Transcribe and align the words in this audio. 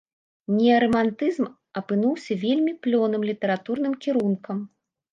Неарамантызм 0.53 1.47
апынуўся 1.83 2.39
вельмі 2.47 2.75
плённым 2.87 3.23
літаратурным 3.31 3.93
кірункам. 4.07 4.57